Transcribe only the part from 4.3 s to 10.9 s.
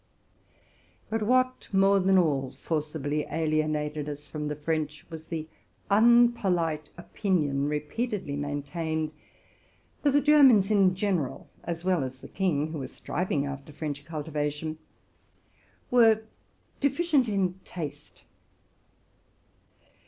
the French, was the unpolite opinion, repeatedly maintained, that the Germans